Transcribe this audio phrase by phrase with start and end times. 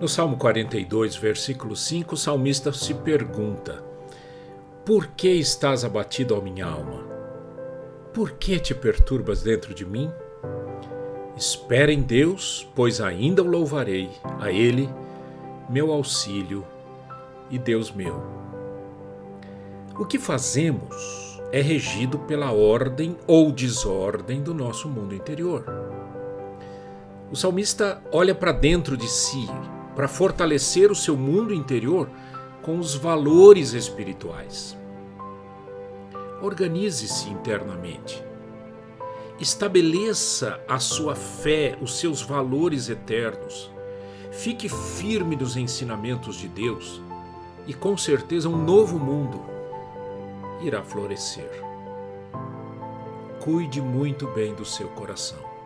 [0.00, 3.82] No Salmo 42, versículo 5, o salmista se pergunta:
[4.84, 7.04] Por que estás abatido, ó minha alma?
[8.14, 10.08] Por que te perturbas dentro de mim?
[11.36, 14.08] Espera em Deus, pois ainda o louvarei,
[14.38, 14.88] a Ele,
[15.68, 16.64] meu auxílio
[17.50, 18.22] e Deus meu.
[19.98, 25.64] O que fazemos é regido pela ordem ou desordem do nosso mundo interior.
[27.32, 29.48] O salmista olha para dentro de si
[29.98, 32.08] para fortalecer o seu mundo interior
[32.62, 34.78] com os valores espirituais.
[36.40, 38.22] Organize-se internamente.
[39.40, 43.72] Estabeleça a sua fé, os seus valores eternos.
[44.30, 47.02] Fique firme nos ensinamentos de Deus
[47.66, 49.42] e com certeza um novo mundo
[50.62, 51.50] irá florescer.
[53.40, 55.57] Cuide muito bem do seu coração.